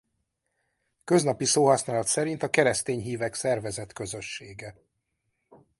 Köznapi 1.03 1.45
szóhasználat 1.45 2.07
szerint 2.07 2.43
a 2.43 2.49
keresztény 2.49 3.01
hívek 3.01 3.33
szervezett 3.33 3.93
közössége. 3.93 4.75